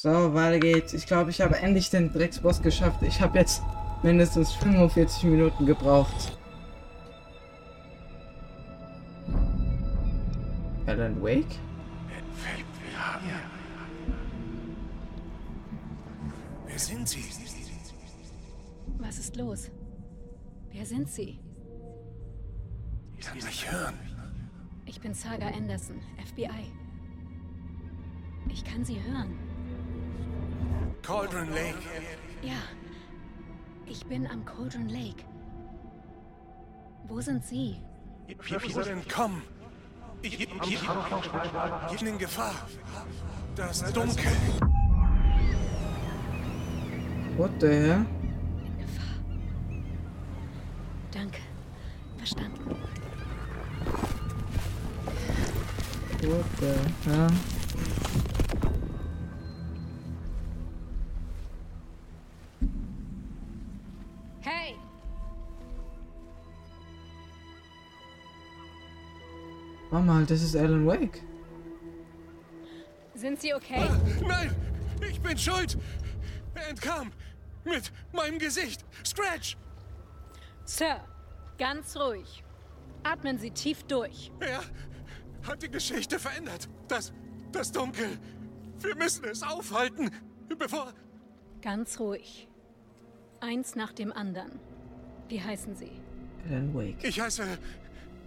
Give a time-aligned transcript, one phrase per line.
[0.00, 0.92] So, weiter geht's.
[0.92, 3.02] Ich glaube, ich habe endlich den Drecksboss geschafft.
[3.02, 3.64] Ich habe jetzt
[4.04, 6.38] mindestens 45 Minuten gebraucht.
[10.86, 11.58] Alan Wake?
[16.68, 17.24] Wer sind Sie?
[18.98, 19.68] Was ist los?
[20.70, 21.40] Wer sind Sie?
[23.16, 23.98] Ich kann mich hören.
[24.86, 26.70] Ich bin Saga Anderson, FBI.
[28.48, 29.47] Ich kann Sie hören.
[31.08, 31.78] Cauldron Lake.
[32.42, 32.60] Ja.
[33.86, 35.24] Ich bin am Cauldron Lake.
[37.04, 37.80] Wo sind Sie?
[38.26, 39.42] Wir wurden entkommen.
[40.20, 40.78] Ich, ich, ich,
[41.92, 42.54] ich bin in Gefahr.
[43.56, 44.32] Das Dunkel.
[47.38, 48.06] What the hell?
[48.66, 49.14] In Gefahr.
[51.10, 51.40] Danke.
[52.18, 52.76] Verstanden.
[56.20, 57.57] What the hell?
[64.48, 64.76] Hey!
[69.90, 71.22] Warte mal, das ist Alan Wake.
[73.14, 73.86] Sind Sie okay?
[74.26, 74.54] Nein,
[75.06, 75.76] ich bin schuld.
[76.54, 77.12] Er entkam.
[77.64, 78.86] Mit meinem Gesicht.
[79.04, 79.58] Scratch.
[80.64, 81.00] Sir,
[81.58, 82.42] ganz ruhig.
[83.02, 84.32] Atmen Sie tief durch.
[84.40, 84.62] Er
[85.46, 86.70] hat die Geschichte verändert.
[86.86, 87.12] Das,
[87.52, 88.18] das Dunkel.
[88.78, 90.10] Wir müssen es aufhalten,
[90.58, 90.94] bevor...
[91.60, 92.48] Ganz ruhig.
[93.40, 94.58] Eins nach dem anderen.
[95.28, 95.92] Wie heißen Sie?
[96.48, 97.04] Alan Wake.
[97.04, 97.44] Ich heiße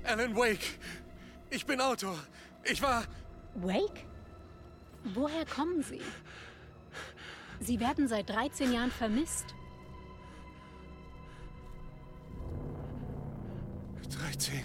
[0.04, 0.80] Alan Wake.
[1.50, 2.16] Ich bin Autor.
[2.64, 3.04] Ich war...
[3.56, 4.06] Wake?
[5.14, 6.02] Woher kommen Sie?
[7.60, 9.54] Sie werden seit 13 Jahren vermisst.
[14.10, 14.62] 13.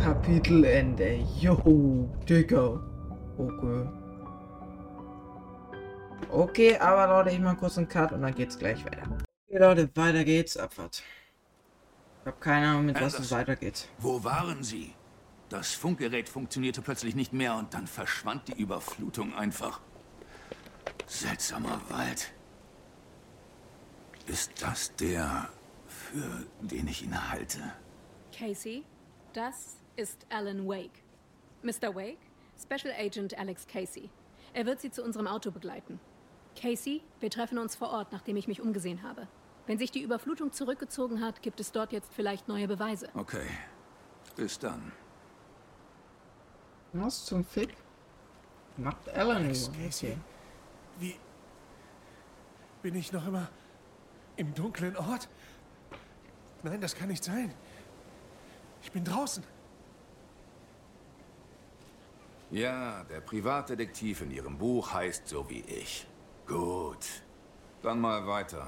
[0.00, 1.24] Kapitelende.
[1.40, 2.80] Yo, Digga.
[3.36, 4.07] Okay.
[6.30, 9.02] Okay, aber Leute, ich mach kurz einen Cut und dann geht's gleich weiter.
[9.48, 10.56] Okay, Leute, weiter geht's.
[10.56, 11.02] Abfahrt.
[12.22, 13.88] Ich hab keine Ahnung, mit was es weitergeht.
[13.98, 14.94] Wo waren Sie?
[15.48, 19.80] Das Funkgerät funktionierte plötzlich nicht mehr und dann verschwand die Überflutung einfach.
[21.06, 22.30] Seltsamer Wald.
[24.26, 25.48] Ist das der,
[25.86, 27.60] für den ich ihn halte?
[28.36, 28.84] Casey,
[29.32, 31.02] das ist Alan Wake.
[31.62, 31.94] Mr.
[31.94, 32.18] Wake,
[32.62, 34.10] Special Agent Alex Casey.
[34.52, 35.98] Er wird Sie zu unserem Auto begleiten.
[36.60, 39.28] Casey, wir treffen uns vor Ort, nachdem ich mich umgesehen habe.
[39.66, 43.08] Wenn sich die Überflutung zurückgezogen hat, gibt es dort jetzt vielleicht neue Beweise.
[43.14, 43.46] Okay.
[44.34, 44.92] Bis dann.
[46.92, 47.76] Was zum Fick?
[48.76, 49.70] Macht Alan Alex.
[49.72, 50.10] Casey.
[50.10, 50.18] Okay.
[50.98, 51.16] Wie...
[52.82, 53.48] Bin ich noch immer
[54.36, 55.28] im dunklen Ort?
[56.62, 57.52] Nein, das kann nicht sein.
[58.82, 59.44] Ich bin draußen.
[62.50, 66.06] Ja, der Privatdetektiv in Ihrem Buch heißt so wie ich.
[66.48, 67.06] Gut.
[67.82, 68.66] Dann mal weiter.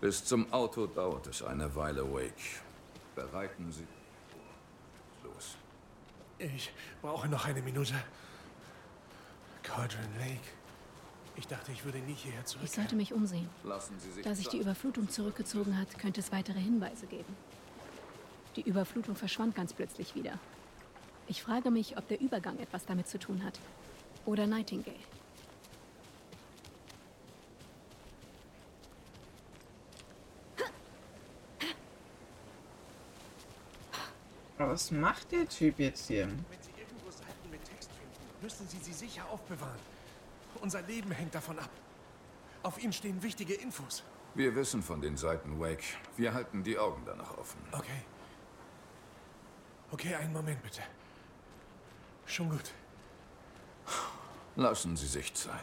[0.00, 2.60] Bis zum Auto dauert es eine Weile, Wake.
[3.16, 3.86] Bereiten Sie...
[5.24, 5.56] Los.
[6.38, 6.70] Ich
[7.02, 7.94] brauche noch eine Minute.
[9.64, 10.38] Cauldron Lake.
[11.34, 12.68] Ich dachte, ich würde nie hierher Ich zurück.
[12.68, 13.48] sollte mich umsehen.
[13.64, 14.24] Lassen Sie sich...
[14.24, 14.58] Da sich die.
[14.58, 17.36] Überflutung zurückgezogen hat, könnte es weitere Hinweise geben.
[18.56, 20.38] Die Überflutung verschwand ganz plötzlich wieder.
[21.26, 23.58] Ich frage mich, ob der Übergang etwas damit zu tun hat.
[24.28, 24.94] Oder Nightingale.
[34.58, 36.26] Aber was macht der Typ jetzt hier?
[36.26, 39.80] Wenn Sie irgendwo Seiten mit Text finden, müssen Sie sie sicher aufbewahren.
[40.60, 41.70] Unser Leben hängt davon ab.
[42.62, 44.02] Auf ihnen stehen wichtige Infos.
[44.34, 45.84] Wir wissen von den Seiten, Wake.
[46.18, 47.60] Wir halten die Augen danach offen.
[47.72, 48.02] Okay.
[49.90, 50.82] Okay, einen Moment bitte.
[52.26, 52.74] Schon gut.
[54.58, 55.54] Lassen Sie sich Zeit.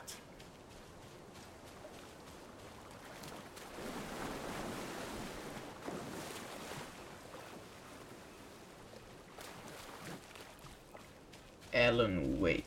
[11.74, 12.64] Alan Wake.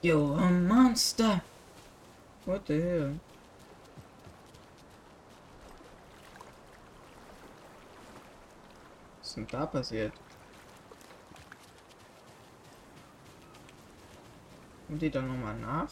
[0.00, 1.42] You're a monster.
[2.46, 3.31] What the hell?
[9.32, 10.12] Ist denn da passiert?
[14.86, 15.90] Kommt die dann nochmal nach?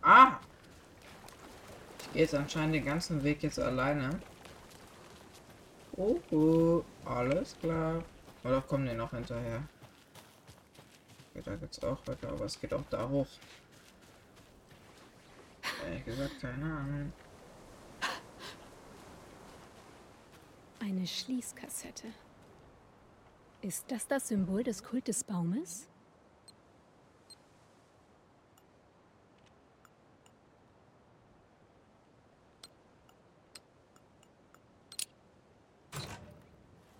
[0.00, 0.38] Ah!
[1.98, 4.18] Ich gehe jetzt anscheinend den ganzen Weg jetzt alleine.
[5.92, 8.02] Oh, oh, alles klar.
[8.44, 9.62] Oder kommen die noch hinterher?
[11.34, 13.28] Okay, da geht's auch weiter, aber es geht auch da hoch.
[15.84, 17.12] Ehrlich gesagt, keine Ahnung.
[20.96, 22.06] Eine Schließkassette.
[23.62, 25.88] Ist das das Symbol des Kult des Baumes?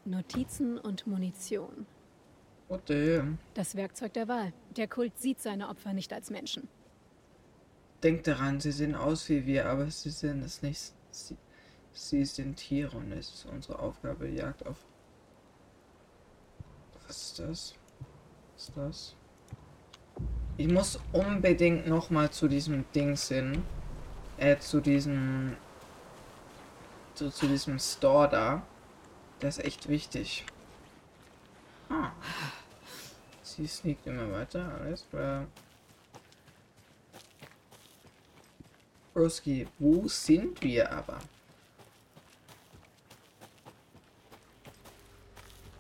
[0.05, 1.87] Notizen und Munition.
[2.69, 3.39] Oh damn.
[3.55, 4.53] Das Werkzeug der Wahl.
[4.77, 6.67] Der Kult sieht seine Opfer nicht als Menschen.
[8.03, 10.93] Denkt daran, sie sehen aus wie wir, aber sie sind es nicht.
[11.13, 11.37] Sie,
[11.95, 14.77] sie sind Tiere und es ist unsere Aufgabe, Jagd auf.
[17.07, 17.75] Was ist das?
[18.55, 19.17] Was ist das?
[20.57, 23.65] Ich muss unbedingt noch mal zu diesem Dings hin.
[24.37, 25.57] Äh, zu diesem.
[27.15, 28.63] Zu, zu diesem Store da.
[29.41, 30.45] Das ist echt wichtig.
[31.89, 32.11] Ah.
[33.43, 35.47] Sie sneakt immer weiter, alles klar.
[39.13, 41.21] Broski, wo sind wir aber?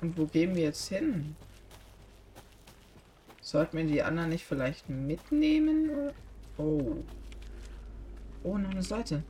[0.04, 1.34] Und wo gehen wir jetzt hin?
[3.40, 6.12] Sollten wir die anderen nicht vielleicht mitnehmen?
[6.58, 6.96] Oh.
[8.42, 9.22] Oh, noch eine Seite.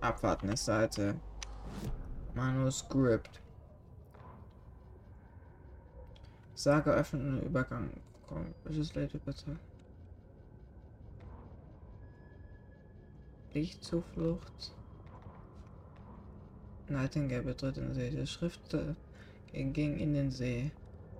[0.00, 1.16] Abwartende Seite.
[2.36, 3.40] Manuskript.
[6.54, 7.90] Sage öffnen Übergang.
[8.66, 9.58] Legislative bitte.
[13.52, 14.79] Lichtzuflucht.
[16.90, 18.10] Nightingale betritt den See.
[18.10, 18.94] Die Schrift äh,
[19.52, 20.70] ging in den See.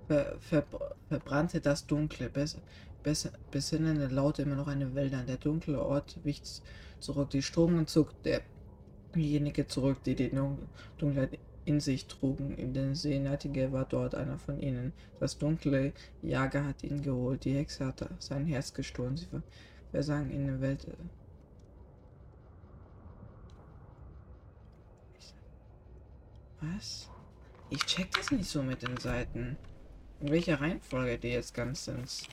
[0.07, 0.65] Ver, ver,
[1.07, 2.29] verbrannte das Dunkle.
[2.29, 2.57] Bes,
[3.03, 5.23] bes, besinnende Laute immer noch eine Wälder.
[5.23, 6.41] Der dunkle Ort wich
[6.99, 7.29] zurück.
[7.29, 10.31] Die Stromung zog derjenige zurück, die die
[10.97, 12.55] Dunkelheit in sich trugen.
[12.55, 14.93] In den See Nightingale war dort einer von ihnen.
[15.19, 17.45] Das dunkle Jager hat ihn geholt.
[17.45, 19.17] Die Hexe hatte sein Herz gestohlen.
[19.17, 19.27] Sie
[19.91, 20.87] versank in der Welt.
[26.61, 27.09] Was?
[27.71, 29.57] Ich check das nicht so mit den Seiten.
[30.19, 32.27] In welcher Reihenfolge die jetzt ganz sind.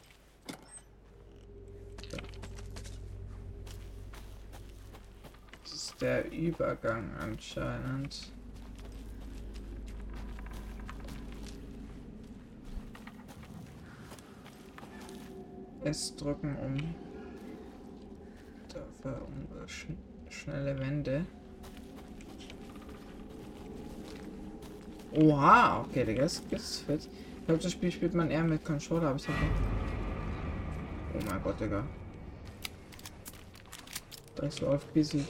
[5.62, 8.32] Das ist der Übergang anscheinend.
[15.84, 16.76] S drücken, um
[18.68, 19.86] dafür um sch
[20.28, 21.24] schnelle Wände.
[25.20, 27.08] Oha, okay, der ist, ist fit.
[27.40, 29.38] Ich glaube, das Spiel spielt man eher mit Controller, aber ich habe
[31.14, 31.82] Oh mein Gott, Digga.
[34.36, 35.24] Das läuft busy.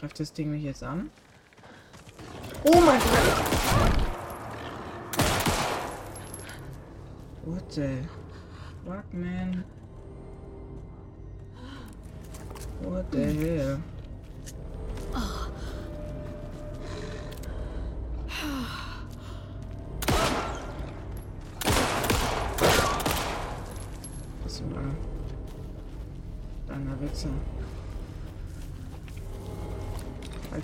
[0.00, 1.08] Greift das Ding mich jetzt an?
[2.64, 4.00] Oh mein Gott!
[7.44, 7.98] What the
[8.84, 9.64] fuck, man?
[12.82, 13.78] What the hell?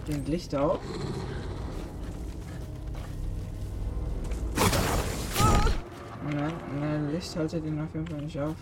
[0.06, 0.81] Den Licht auf.
[6.25, 8.57] Nein, nein, Licht haltet ihn auf jeden Fall nicht auf.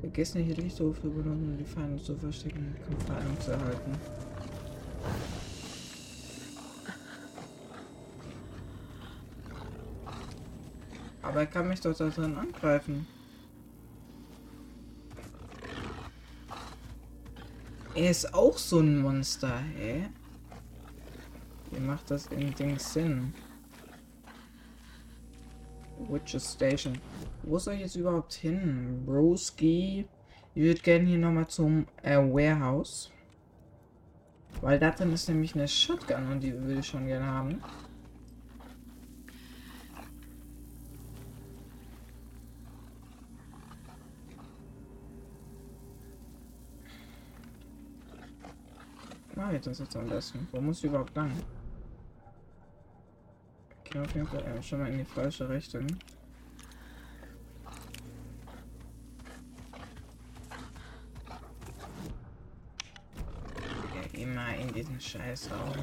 [0.00, 3.92] Vergiss nicht, Lichtrufe zu benutzen, um die Feinde zu verstecken und Kampfheilung zu erhalten.
[11.22, 13.06] Aber er kann mich doch da drin angreifen.
[17.96, 20.10] Er ist auch so ein Monster, hä?
[21.70, 23.32] Wie macht das in Ding Sinn?
[26.10, 26.98] Witches Station.
[27.42, 29.02] Wo soll ich jetzt überhaupt hin?
[29.06, 30.06] Broski.
[30.54, 33.10] Ich würde gerne hier nochmal zum äh, Warehouse.
[34.60, 37.62] Weil da drin ist nämlich eine Shotgun und die will ich schon gerne haben.
[49.36, 50.48] Mach ich das jetzt am besten?
[50.50, 51.30] Wo muss ich überhaupt lang?
[53.80, 55.86] Okay, auf jeden Fall äh, schon mal in die falsche Richtung.
[64.14, 65.74] Ja, mal in diesen Scheißraum.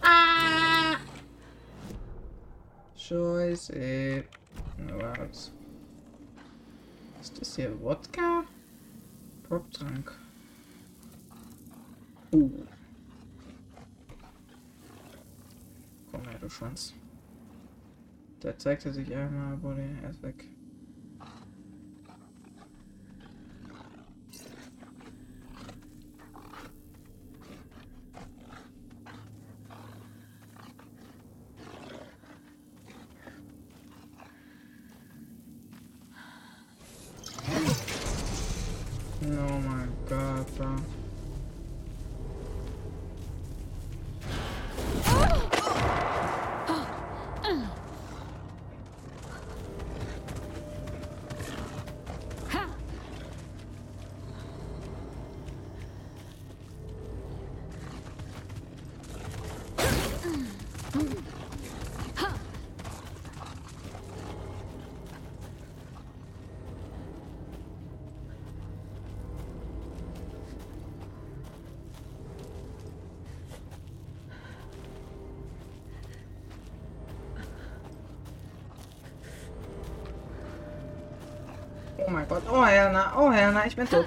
[0.00, 0.96] Ah!
[2.96, 4.24] Scheiße.
[4.98, 5.52] Was?
[7.20, 8.42] Ist das hier Wodka?
[9.48, 10.23] Kopftrank.
[12.34, 12.50] Uh.
[16.10, 16.92] Komm her, du Schwanz.
[18.42, 20.48] Der zeigte sich einmal, wurde erst weg.
[82.30, 82.52] Mein Gott.
[82.52, 83.16] Oh Helena.
[83.16, 84.06] Oh Helena, ich bin tot.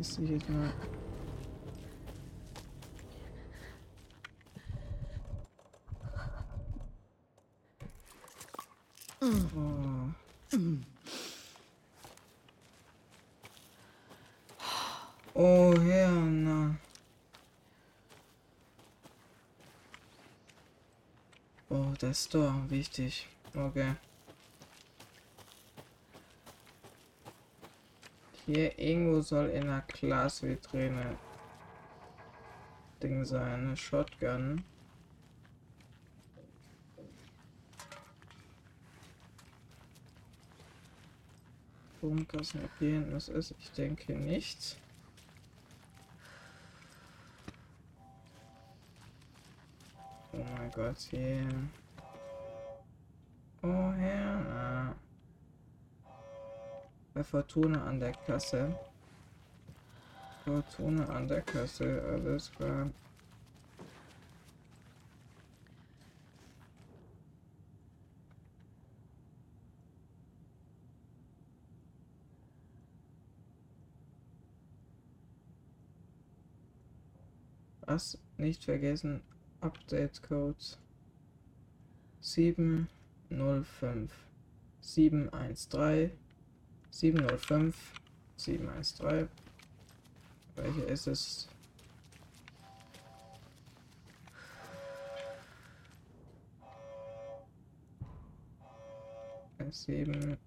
[0.00, 0.72] Ist ich jetzt mal.
[9.20, 9.28] Oh.
[15.34, 16.76] Oh Helena.
[21.70, 23.28] Oh, der Store, wichtig.
[23.54, 23.94] Okay.
[28.46, 31.16] Hier irgendwo soll in der Glasvitrine
[33.02, 34.64] Ding sein, eine Shotgun.
[41.96, 44.76] Stromkasten, ob hier hinten was ist, ich denke nicht.
[50.32, 51.48] Oh mein Gott, hier.
[53.64, 54.94] Oh äh, ja.
[57.14, 58.78] Bei Fortuna an der Kasse.
[60.44, 62.90] Fortuna an der Kasse, alles klar.
[77.86, 79.22] Was nicht vergessen,
[79.62, 80.58] Update Code
[82.20, 82.88] 7
[83.30, 84.10] 05
[84.80, 86.10] 713
[86.90, 87.74] 705
[88.36, 89.28] 713.
[90.56, 91.48] Welche ist es?
[99.70, 100.38] Sieben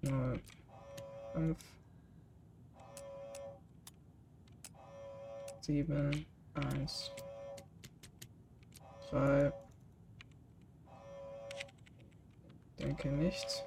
[0.00, 0.40] null
[1.34, 1.58] fünf
[5.60, 7.10] sieben eins
[9.10, 9.52] drei
[12.86, 13.64] denke nicht.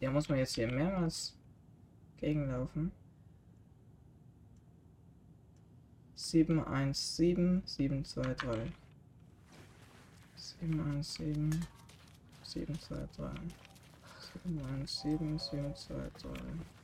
[0.00, 1.34] Ja muss man jetzt hier mehrmals
[2.18, 2.92] gegenlaufen.
[6.14, 8.72] 717 723
[10.36, 11.66] 717
[12.42, 13.54] 723
[14.20, 16.80] 717 723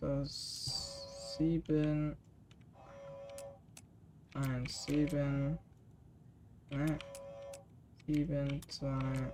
[0.00, 0.24] so
[1.38, 2.16] 7
[4.34, 5.58] 1 7
[6.70, 6.98] ne?
[8.06, 9.32] 7 2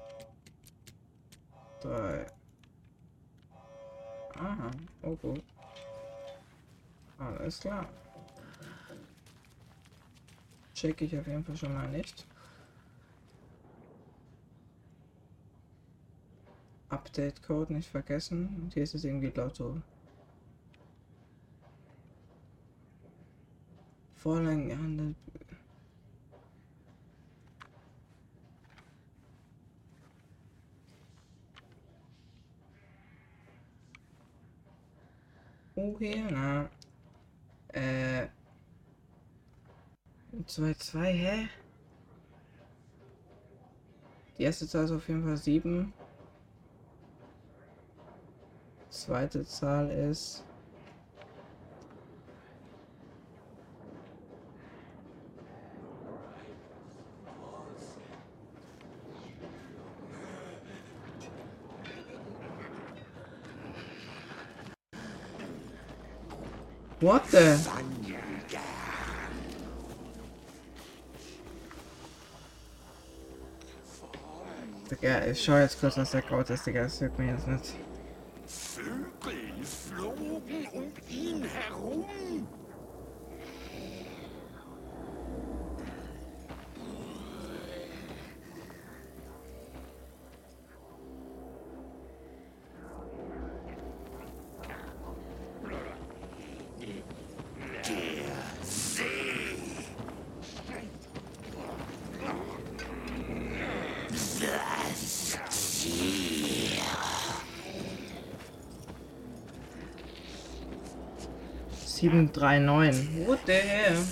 [1.80, 2.26] 3
[4.36, 4.70] aha
[5.02, 5.42] oh gut.
[7.18, 7.88] Alles klar.
[10.74, 12.26] Check ich auf jeden Fall schon mal nicht.
[16.88, 18.60] Update Code nicht vergessen.
[18.62, 19.56] Und hier ist es irgendwie laut
[24.24, 25.16] Vorlagen gehandelt.
[35.98, 36.70] Hier, na.
[37.68, 38.28] Äh.
[40.46, 41.48] 2, 2, hä?
[44.38, 45.92] Die erste Zahl ist auf jeden Fall 7.
[48.88, 50.46] Zweite Zahl ist
[67.04, 67.60] What the?
[74.88, 77.52] But yeah, it's sure it's because I said God just to get a super, isn't
[77.52, 77.74] it?
[112.34, 113.26] 3,9.
[113.26, 114.04] What the hell?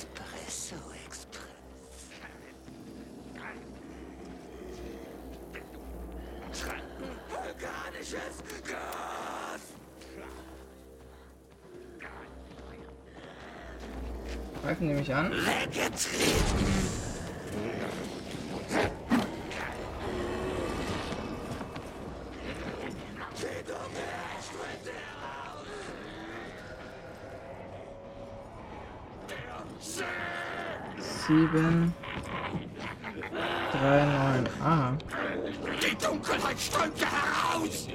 [14.63, 15.33] Greifen die mich an?
[15.33, 16.82] Weggetreten!
[31.33, 31.95] Sieben.
[33.73, 34.49] Drei neun.
[34.63, 34.93] Ah.
[35.83, 37.89] Die Dunkelheit strömte heraus.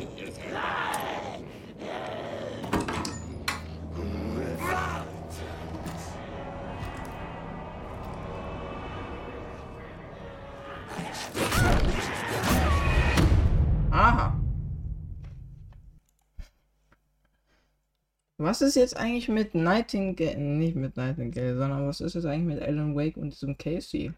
[18.58, 20.36] Was ist jetzt eigentlich mit Nightingale?
[20.36, 24.12] Nicht mit Nightingale, sondern was ist jetzt eigentlich mit Alan Wake und diesem Casey?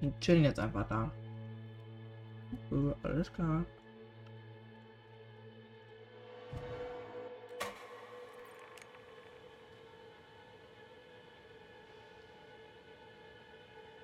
[0.00, 1.10] Die chillen jetzt einfach da.
[2.70, 3.66] Uh, alles klar.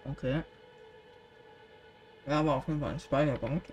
[0.04, 0.42] Okay.
[2.26, 3.72] Ja, aber auf jeden Fall ein Speicherpunkt.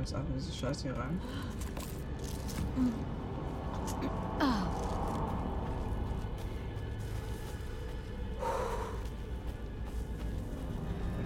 [0.00, 1.20] Warum jetzt einfach diese Scheiße hier rein?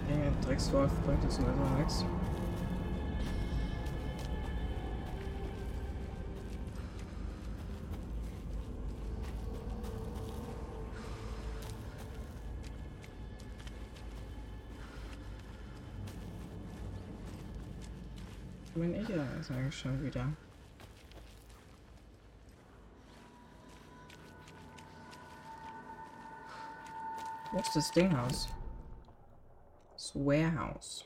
[0.08, 2.04] Okay, Dreckswolf bringt jetzt sowieso nichts.
[19.14, 20.26] Ja jetzt eigentlich schon wieder?
[27.52, 28.48] Wo ist das Dinghaus?
[29.92, 31.04] Das Warehouse.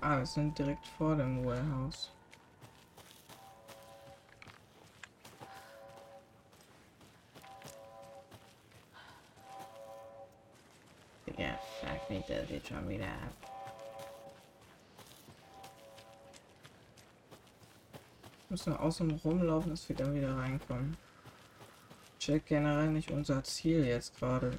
[0.00, 2.10] Ah, wir sind direkt vor dem Warehouse.
[12.50, 13.34] Das geht schon wieder ab.
[18.48, 20.96] Müssen wir außen rumlaufen, dass wir dann wieder reinkommen.
[22.18, 24.58] Check generell nicht unser Ziel jetzt gerade.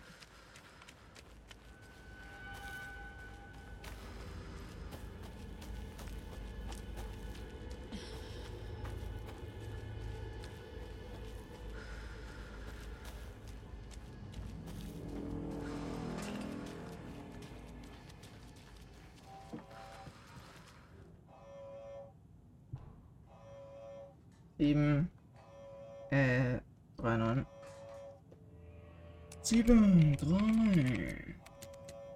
[29.52, 31.36] 7, 3,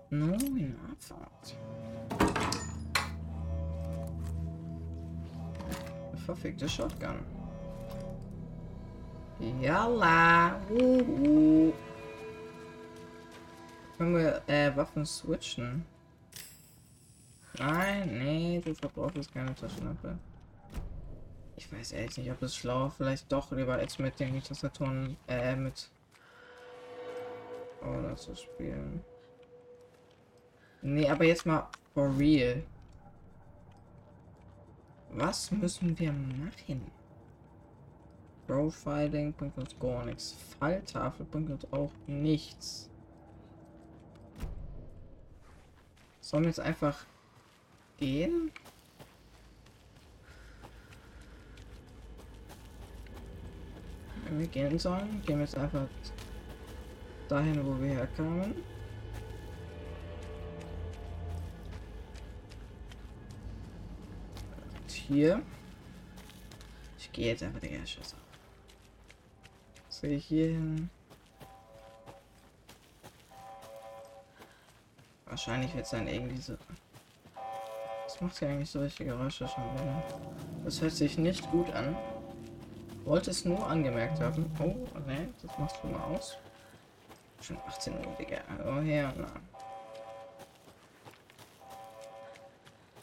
[0.09, 1.57] 9, Abfahrt.
[6.25, 7.19] Verfickte Shotgun.
[9.59, 10.61] Jalla.
[10.69, 11.73] Uhu.
[13.97, 15.85] Können wir äh, Waffen switchen?
[17.59, 20.17] Nein, nee, du verbrauchst jetzt keine Taschenlampe.
[21.57, 25.57] Ich weiß ehrlich nicht, ob es schlauer vielleicht doch lieber ist mit den Tastaturen, äh,
[25.57, 25.89] mit
[27.81, 29.03] oder zu spielen.
[30.81, 32.63] Nee, aber jetzt mal for real.
[35.11, 36.91] Was müssen wir machen?
[38.47, 40.35] Profiling bringt uns gar nichts.
[40.59, 42.89] Falltafel bringt uns auch nichts.
[46.21, 47.05] Sollen wir jetzt einfach
[47.97, 48.51] gehen?
[54.25, 55.87] Wenn wir gehen sollen, gehen wir jetzt einfach
[57.27, 58.55] dahin, wo wir herkamen.
[64.81, 65.41] Und hier.
[66.97, 68.15] Ich gehe jetzt einfach der Scheiße.
[69.89, 70.89] Sehe ich hier hin.
[75.25, 76.57] Wahrscheinlich wird es dann irgendwie so.
[78.05, 80.03] Das macht ja eigentlich so richtige Geräusche schon wieder.
[80.63, 81.95] Das hört sich nicht gut an.
[83.03, 84.49] Wollte es nur angemerkt haben.
[84.59, 86.37] Oh, ne, das machst du mal aus.
[87.45, 88.39] Schon 18 Uhr, Digga.
[88.65, 89.27] Oh her, na.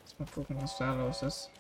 [0.01, 1.51] Jetzt mal gucken, was da los ist.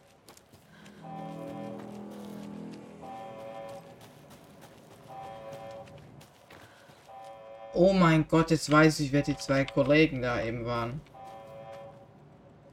[7.72, 11.00] Oh mein Gott, jetzt weiß ich, wer die zwei Kollegen da eben waren.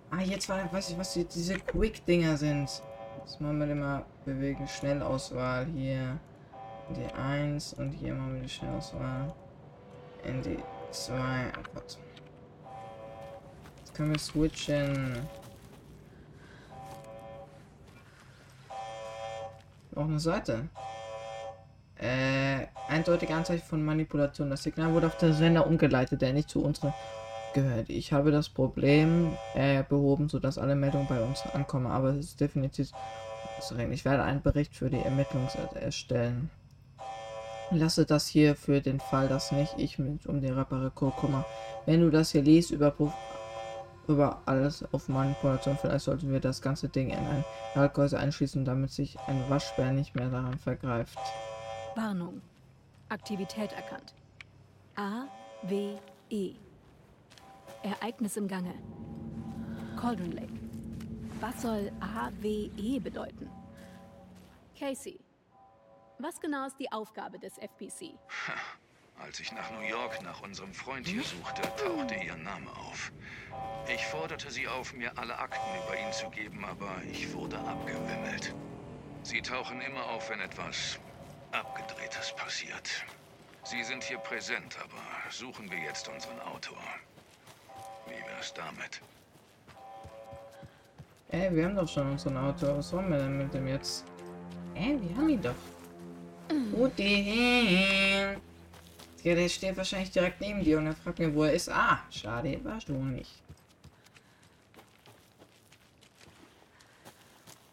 [0.10, 2.82] Ah, jetzt war, weiß ich, was die, diese Quick-Dinger sind.
[3.22, 4.68] Das machen wir immer bewegen.
[4.68, 6.20] Schnellauswahl hier.
[6.96, 9.32] Die 1 und hier machen wir die Schnellauswahl.
[10.24, 10.60] In die
[10.92, 11.14] 2.
[11.58, 11.98] Oh Gott.
[13.78, 15.18] Jetzt können wir switchen.
[19.92, 20.70] Noch eine Seite.
[21.98, 24.50] Äh, eindeutige Anzeichen von Manipulation.
[24.50, 26.94] Das Signal wurde auf der Sender umgeleitet, der nicht zu unserer
[27.54, 27.90] gehört.
[27.90, 32.42] Ich habe das Problem äh, behoben, sodass alle Meldungen bei uns ankommen, aber es ist
[32.42, 32.92] definitiv
[33.92, 36.50] Ich werde einen Bericht für die Ermittlung erstellen.
[37.72, 41.46] Lasse das hier für den Fall, dass nicht ich mit um die Reparatur komme.
[41.86, 43.12] Wenn du das hier liest, überprüf
[44.08, 45.78] über alles auf Manipulation.
[45.78, 50.16] Vielleicht sollten wir das ganze Ding in ein Schaltgehäuse einschließen, damit sich ein Waschbär nicht
[50.16, 51.20] mehr daran vergreift.
[51.96, 52.42] Warnung.
[53.10, 54.16] Aktivität erkannt.
[54.96, 55.26] A,
[55.64, 55.96] W,
[56.32, 56.54] E.
[57.84, 58.74] Ereignis im Gange.
[60.00, 60.54] Cauldron Lake.
[61.40, 63.50] Was soll AWE bedeuten?
[64.78, 65.20] Casey,
[66.20, 68.14] was genau ist die Aufgabe des FPC?
[69.20, 73.12] Als ich nach New York nach unserem Freund hier suchte, tauchte ihr Name auf.
[73.94, 78.56] Ich forderte sie auf, mir alle Akten über ihn zu geben, aber ich wurde abgewimmelt.
[79.24, 81.00] Sie tauchen immer auf, wenn etwas
[81.52, 83.06] Abgedrehtes passiert.
[83.64, 86.78] Sie sind hier präsent, aber suchen wir jetzt unseren Autor.
[88.08, 89.02] Wie wär's damit?
[91.32, 92.78] Ey, wir haben doch schon unseren Autor.
[92.78, 94.06] Was wollen wir denn mit dem jetzt?
[94.76, 95.79] Ey, wir haben ihn doch.
[96.72, 98.38] Wo den?
[99.24, 101.70] Der steht wahrscheinlich direkt neben dir und er fragt mir, wo er ist.
[101.70, 103.44] Ah, schade, warst du nicht.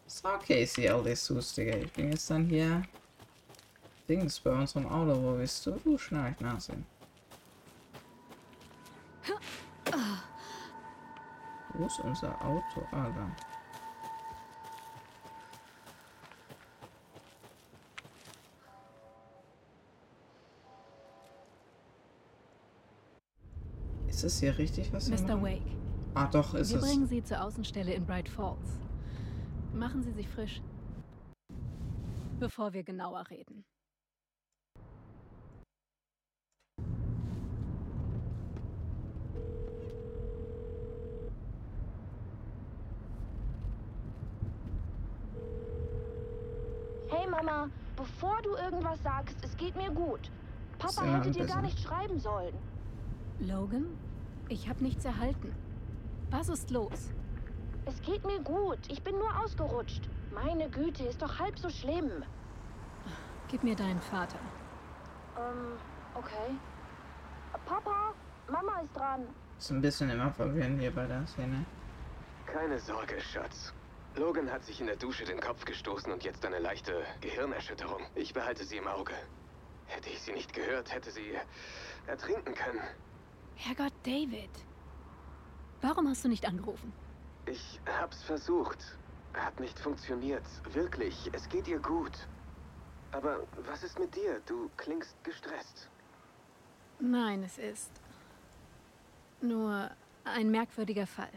[0.07, 1.77] So, Casey, all das Digga.
[1.77, 2.83] Ich bin jetzt dann hier
[4.09, 5.21] Dings bei unserem Auto.
[5.21, 5.71] Wo bist du?
[5.83, 6.73] Du Schnarchnase.
[11.73, 12.87] Wo ist unser Auto?
[12.91, 13.56] Ah, da.
[24.17, 25.35] Ist es hier richtig, was wir Mr.
[25.35, 25.43] machen?
[25.43, 25.61] Wake,
[26.15, 26.83] Ah, doch, ist wir es.
[26.83, 28.79] bringen Sie zur Außenstelle in Bright Falls.
[29.75, 30.59] Machen Sie sich frisch.
[32.39, 33.63] Bevor wir genauer reden.
[47.09, 50.31] Hey Mama, bevor du irgendwas sagst, es geht mir gut.
[50.79, 51.53] Papa hätte dir besser.
[51.55, 52.53] gar nicht schreiben sollen.
[53.39, 53.85] Logan,
[54.49, 55.53] ich habe nichts erhalten.
[56.29, 57.11] Was ist los?
[57.85, 58.79] Es geht mir gut.
[58.89, 60.09] Ich bin nur ausgerutscht.
[60.33, 62.23] Meine Güte, ist doch halb so schlimm.
[63.47, 64.39] Gib mir deinen Vater.
[65.37, 65.77] Ähm,
[66.15, 66.55] okay.
[67.65, 68.13] Papa,
[68.51, 69.27] Mama ist dran.
[69.57, 71.65] Ist ein bisschen immer verwirrend hier bei der Szene.
[72.45, 73.73] Keine Sorge, Schatz.
[74.15, 78.01] Logan hat sich in der Dusche den Kopf gestoßen und jetzt eine leichte Gehirnerschütterung.
[78.15, 79.13] Ich behalte sie im Auge.
[79.85, 81.33] Hätte ich sie nicht gehört, hätte sie
[82.07, 82.81] ertrinken können.
[83.57, 84.49] Herrgott, David.
[85.81, 86.93] Warum hast du nicht angerufen?
[87.45, 88.97] Ich hab's versucht.
[89.33, 90.45] Hat nicht funktioniert.
[90.73, 92.27] Wirklich, es geht ihr gut.
[93.11, 94.41] Aber was ist mit dir?
[94.45, 95.89] Du klingst gestresst.
[96.99, 97.91] Nein, es ist
[99.41, 99.89] nur
[100.23, 101.31] ein merkwürdiger Fall.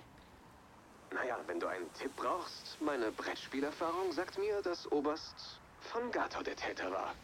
[1.12, 6.56] Naja, wenn du einen Tipp brauchst, meine Brettspielerfahrung sagt mir, dass Oberst von Gato der
[6.56, 7.14] Täter war.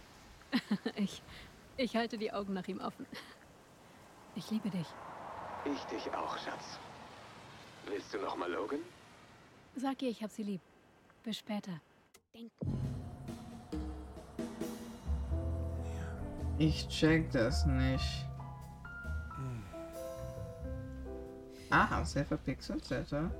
[0.96, 1.22] Ich,
[1.76, 3.06] ich halte die Augen nach ihm offen.
[4.36, 4.86] Ich liebe dich.
[5.64, 6.78] Ich dich auch, Schatz.
[7.86, 8.80] Willst du noch mal Logan?
[9.76, 10.60] Sag ihr, ich hab sie lieb.
[11.24, 11.80] Bis später.
[16.58, 18.26] Ich check das nicht.
[21.70, 23.30] Ah, sehr verpixelt, sehr toll.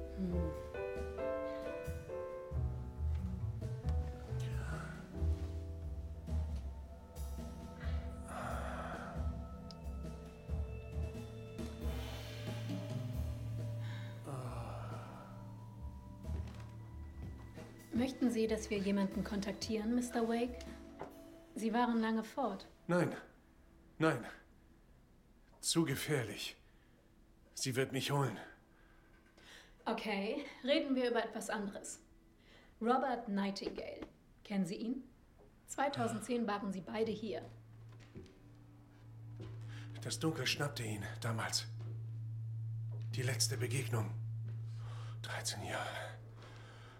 [18.66, 20.28] Dass wir jemanden kontaktieren, Mr.
[20.28, 20.58] Wake?
[21.54, 22.66] Sie waren lange fort.
[22.88, 23.14] Nein.
[23.98, 24.26] Nein.
[25.60, 26.56] Zu gefährlich.
[27.54, 28.36] Sie wird mich holen.
[29.84, 32.00] Okay, reden wir über etwas anderes.
[32.80, 34.00] Robert Nightingale.
[34.42, 35.04] Kennen Sie ihn?
[35.68, 37.48] 2010 waren sie beide hier.
[40.02, 41.66] Das Dunkel schnappte ihn damals.
[43.14, 44.10] Die letzte Begegnung.
[45.22, 46.18] 13 Jahre.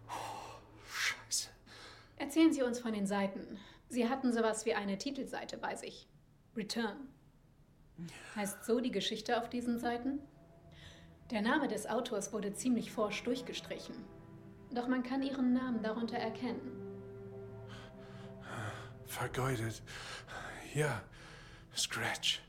[0.09, 1.49] Oh, Scheiße.
[2.17, 3.59] Erzählen Sie uns von den Seiten.
[3.89, 6.09] Sie hatten sowas wie eine Titelseite bei sich.
[6.57, 7.09] Return.
[8.35, 10.21] Heißt so die Geschichte auf diesen Seiten?
[11.31, 13.97] Der Name des Autors wurde ziemlich forsch durchgestrichen.
[14.73, 16.87] Doch man kann ihren Namen darunter erkennen.
[19.07, 19.83] Vergeudet.
[20.75, 21.03] Ja.
[21.75, 22.41] Scratch.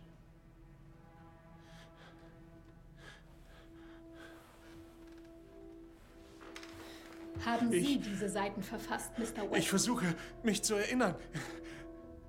[7.46, 9.50] Haben Sie Ich- diese Seiten verfasst, Mr.
[9.50, 9.58] Wake?
[9.60, 10.06] Ich versuche,
[10.44, 11.16] mich zu erinnern.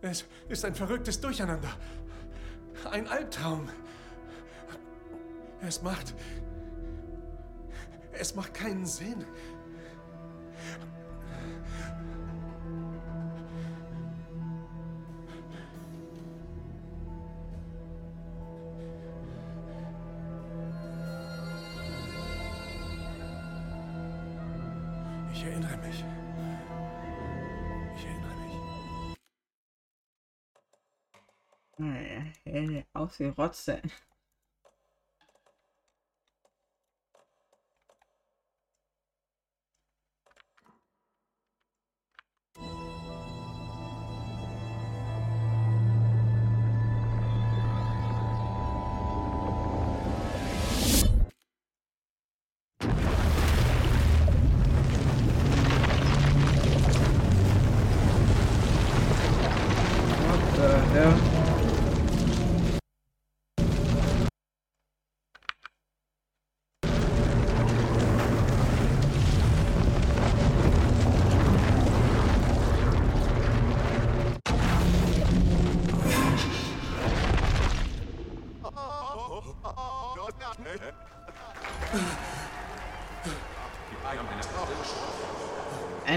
[0.00, 1.70] Es ist ein verrücktes Durcheinander.
[2.90, 3.68] Ein Albtraum.
[5.60, 6.14] Es macht.
[8.12, 9.24] Es macht keinen Sinn.
[33.26, 33.82] Rotze.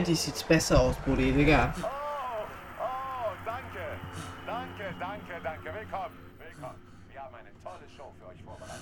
[0.02, 1.72] Endlich sieht's besser aus, Buddy, Digga.
[1.80, 1.86] Oh,
[2.80, 4.00] oh, danke.
[4.48, 5.64] Danke, danke, danke.
[5.76, 6.82] Willkommen, willkommen.
[7.12, 8.82] Wir haben eine tolle Show für euch vorbereitet.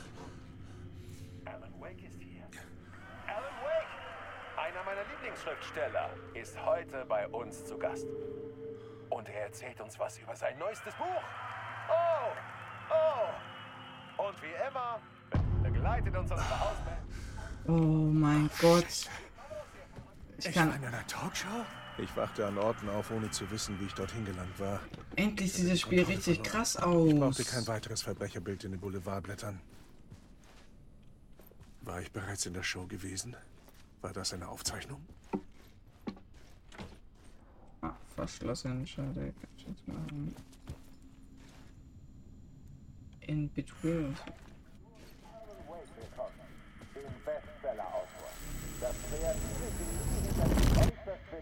[1.44, 2.46] Alan Wake ist hier.
[3.28, 8.08] Alan Wake, einer meiner Lieblingsschriftsteller, ist heute bei uns zu Gast.
[9.10, 11.24] Und er erzählt uns was über sein neuestes Buch.
[11.90, 12.32] Oh,
[12.92, 14.24] oh.
[14.24, 15.02] Und wie immer
[15.64, 16.98] begleitet uns unsere Hausband.
[17.68, 19.10] Oh mein Gott.
[20.40, 21.66] Ich Ich war kann in einer Talkshow?
[21.98, 24.80] Ich wachte an Orten auf, ohne zu wissen, wie ich dorthin gelangt war.
[25.18, 27.46] endlich sieht das Spiel richtig krass Ich brauchte aus.
[27.52, 29.60] kein weiteres Verbrecherbild in den Boulevardblättern.
[31.82, 33.36] War ich bereits in der Show gewesen?
[34.02, 35.06] War das eine Aufzeichnung?
[37.82, 39.14] Ah, verschlossen, schade.
[39.14, 40.36] Kann ich jetzt machen.
[43.22, 44.16] In between.
[48.80, 50.19] Das den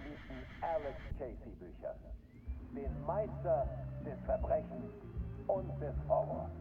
[0.08, 1.96] beliebten Alex Casey-Büchern.
[2.74, 3.68] Den Meister
[4.06, 4.92] des Verbrechens
[5.48, 6.52] und des Horrors.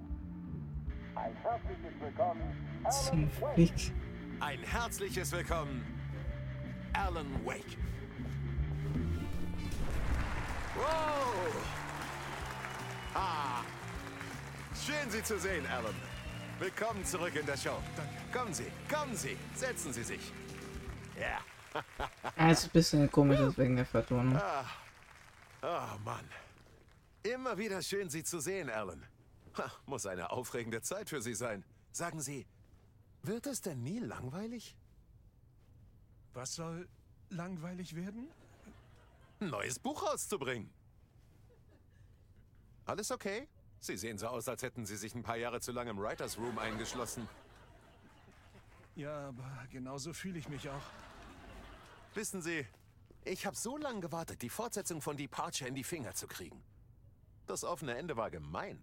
[1.15, 2.43] Ein herzliches Willkommen,
[2.91, 3.93] Zum Alan Wake.
[4.41, 5.85] Ein herzliches Willkommen,
[6.93, 7.79] Alan Wake.
[10.75, 11.65] Wow!
[13.15, 13.63] Ah!
[14.75, 15.95] Schön, Sie zu sehen, Alan.
[16.59, 17.79] Willkommen zurück in der Show.
[18.33, 20.33] Kommen Sie, kommen Sie, setzen Sie sich.
[21.19, 21.56] Ja.
[22.37, 24.37] Ah, ist ein bisschen komisch wegen der Vertonung.
[24.37, 24.65] Ah,
[25.63, 26.25] Oh Mann.
[27.23, 29.05] Immer wieder schön, Sie zu sehen, Alan.
[29.59, 31.65] Ha, muss eine aufregende Zeit für Sie sein.
[31.91, 32.47] Sagen Sie,
[33.23, 34.77] wird es denn nie langweilig?
[36.35, 36.89] Was soll
[37.31, 38.29] langweilig werden?
[39.41, 40.71] Ein neues Buch rauszubringen.
[42.85, 43.49] Alles okay?
[43.81, 46.39] Sie sehen so aus, als hätten Sie sich ein paar Jahre zu lange im Writers
[46.39, 47.29] Room eingeschlossen.
[48.95, 50.83] Ja, aber genauso fühle ich mich auch.
[52.17, 52.67] Wissen Sie,
[53.27, 56.65] ich habe so lange gewartet, die Fortsetzung von Departure in die Finger zu kriegen.
[57.47, 58.83] Das offene Ende war gemein.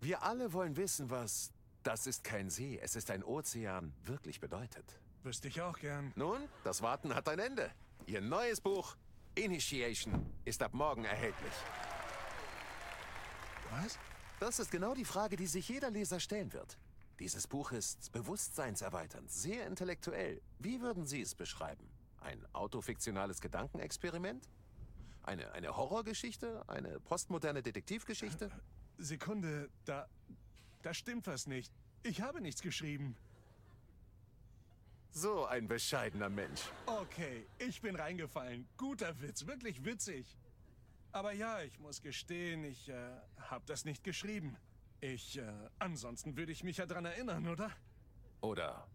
[0.00, 1.52] Wir alle wollen wissen, was
[1.84, 4.98] das ist kein See, es ist ein Ozean wirklich bedeutet.
[5.22, 6.12] Wüsste ich auch gern.
[6.16, 7.70] Nun, das Warten hat ein Ende.
[8.06, 8.96] Ihr neues Buch
[9.36, 11.54] Initiation ist ab morgen erhältlich.
[13.70, 14.00] Was?
[14.40, 16.76] Das ist genau die Frage, die sich jeder Leser stellen wird.
[17.20, 20.42] Dieses Buch ist bewusstseinserweiternd, sehr intellektuell.
[20.58, 21.88] Wie würden Sie es beschreiben?
[22.20, 24.48] Ein autofiktionales Gedankenexperiment?
[25.22, 26.68] Eine, eine Horrorgeschichte?
[26.68, 28.50] Eine postmoderne Detektivgeschichte?
[28.98, 30.08] Sekunde, da.
[30.82, 31.72] Da stimmt was nicht.
[32.02, 33.16] Ich habe nichts geschrieben.
[35.10, 36.62] So ein bescheidener Mensch.
[36.86, 38.68] Okay, ich bin reingefallen.
[38.76, 40.36] Guter Witz, wirklich witzig.
[41.12, 42.94] Aber ja, ich muss gestehen, ich äh,
[43.38, 44.56] habe das nicht geschrieben.
[45.00, 47.70] Ich, äh, ansonsten würde ich mich ja dran erinnern, oder?
[48.40, 48.86] Oder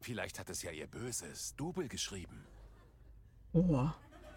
[0.00, 2.44] vielleicht hat es ja ihr böses Double geschrieben.
[3.54, 3.88] Oh.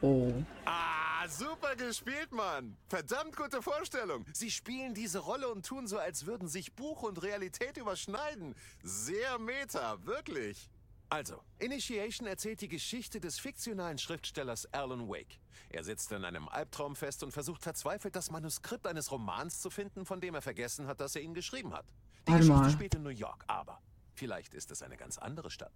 [0.01, 0.31] Oh.
[0.65, 2.77] Ah, super gespielt, Mann.
[2.87, 4.23] Verdammt gute Vorstellung.
[4.31, 8.53] Sie spielen diese Rolle und tun so, als würden sich Buch und Realität überschneiden.
[8.83, 10.69] Sehr meta, wirklich.
[11.09, 15.39] Also, Initiation erzählt die Geschichte des fiktionalen Schriftstellers Alan Wake.
[15.69, 20.05] Er sitzt in einem Albtraum fest und versucht verzweifelt, das Manuskript eines Romans zu finden,
[20.05, 21.85] von dem er vergessen hat, dass er ihn geschrieben hat.
[22.27, 22.69] Die Warte Geschichte mal.
[22.71, 23.81] spielt in New York, aber
[24.13, 25.71] vielleicht ist es eine ganz andere Stadt.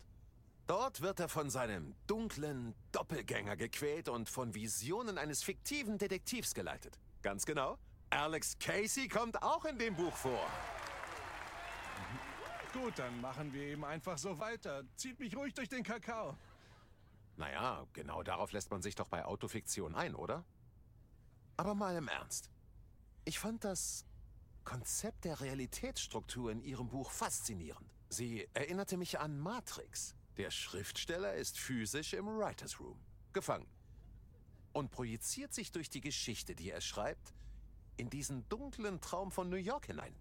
[0.72, 6.98] Dort wird er von seinem dunklen Doppelgänger gequält und von Visionen eines fiktiven Detektivs geleitet.
[7.24, 7.78] Ganz genau.
[8.10, 10.48] Alex Casey kommt auch in dem Buch vor.
[12.72, 14.84] Gut, dann machen wir eben einfach so weiter.
[14.96, 16.38] Zieht mich ruhig durch den Kakao.
[17.36, 20.46] Naja, genau darauf lässt man sich doch bei Autofiktion ein, oder?
[21.58, 22.50] Aber mal im Ernst.
[23.26, 24.06] Ich fand das
[24.64, 27.94] Konzept der Realitätsstruktur in Ihrem Buch faszinierend.
[28.08, 30.16] Sie erinnerte mich an Matrix.
[30.42, 33.00] Der Schriftsteller ist physisch im Writers Room,
[33.32, 33.68] gefangen.
[34.74, 37.36] Und projiziert sich durch die Geschichte, die er schreibt,
[37.96, 40.16] in diesen dunklen Traum von New York hinein.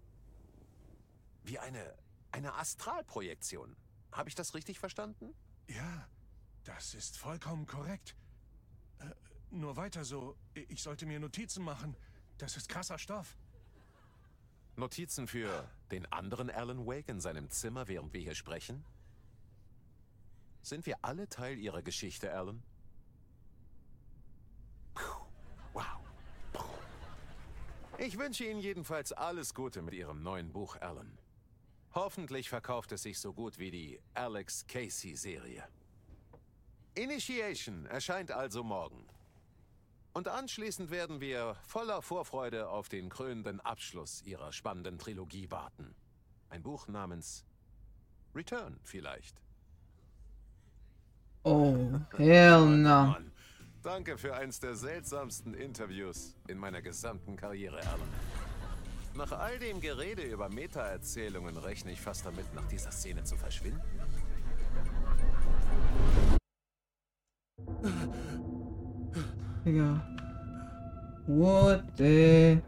[1.43, 1.97] Wie eine,
[2.31, 3.75] eine Astralprojektion.
[4.11, 5.33] Habe ich das richtig verstanden?
[5.67, 6.07] Ja,
[6.65, 8.15] das ist vollkommen korrekt.
[8.99, 9.05] Äh,
[9.49, 10.37] nur weiter so.
[10.53, 11.97] Ich sollte mir Notizen machen.
[12.37, 13.35] Das ist krasser Stoff.
[14.75, 18.85] Notizen für den anderen Alan Wake in seinem Zimmer, während wir hier sprechen?
[20.61, 22.61] Sind wir alle Teil Ihrer Geschichte, Alan?
[25.73, 25.83] Wow.
[27.97, 31.17] Ich wünsche Ihnen jedenfalls alles Gute mit Ihrem neuen Buch, Alan.
[31.93, 35.67] Hoffentlich verkauft es sich so gut wie die Alex Casey-Serie.
[36.95, 39.07] Initiation erscheint also morgen.
[40.13, 45.95] Und anschließend werden wir voller Vorfreude auf den krönenden Abschluss Ihrer spannenden Trilogie warten.
[46.49, 47.45] Ein Buch namens
[48.35, 49.41] Return vielleicht.
[51.43, 51.75] Oh,
[52.17, 53.15] hell no.
[53.81, 58.09] Danke für eins der seltsamsten Interviews in meiner gesamten Karriere, Alan.
[59.15, 63.81] Nach all dem Gerede über Meta-Erzählungen rechne ich fast damit, nach dieser Szene zu verschwinden.
[69.65, 70.07] Digga.
[71.25, 72.59] What the...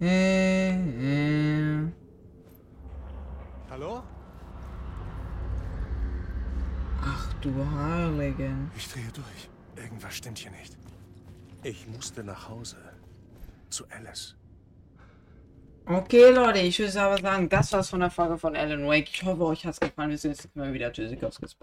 [0.00, 1.55] Äh, äh.
[7.52, 8.70] Du Heiligen.
[8.76, 9.48] Ich drehe durch.
[9.76, 10.76] Irgendwas stimmt hier nicht.
[11.62, 12.76] Ich musste nach Hause.
[13.70, 14.36] Zu Alice.
[15.88, 19.08] Okay, Leute, ich würde aber sagen, das war's von der Folge von Alan Wake.
[19.12, 20.10] Ich hoffe, euch hat's gefallen.
[20.10, 20.92] Wir sehen uns Mal wieder.
[20.92, 21.54] Tschüssi, Boxes.